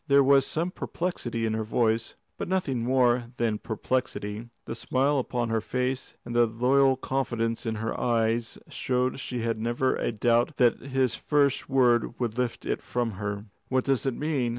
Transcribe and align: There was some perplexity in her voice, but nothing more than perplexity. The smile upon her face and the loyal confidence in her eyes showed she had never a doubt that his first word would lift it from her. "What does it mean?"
There 0.07 0.23
was 0.23 0.47
some 0.47 0.71
perplexity 0.71 1.45
in 1.45 1.53
her 1.53 1.63
voice, 1.63 2.15
but 2.35 2.47
nothing 2.47 2.79
more 2.83 3.25
than 3.37 3.59
perplexity. 3.59 4.49
The 4.65 4.73
smile 4.73 5.19
upon 5.19 5.49
her 5.49 5.61
face 5.61 6.15
and 6.25 6.35
the 6.35 6.47
loyal 6.47 6.95
confidence 6.97 7.67
in 7.67 7.75
her 7.75 7.93
eyes 7.99 8.57
showed 8.67 9.19
she 9.19 9.41
had 9.41 9.59
never 9.59 9.95
a 9.97 10.11
doubt 10.11 10.55
that 10.55 10.79
his 10.79 11.13
first 11.13 11.69
word 11.69 12.19
would 12.19 12.35
lift 12.35 12.65
it 12.65 12.81
from 12.81 13.11
her. 13.21 13.45
"What 13.69 13.83
does 13.83 14.07
it 14.07 14.15
mean?" 14.15 14.49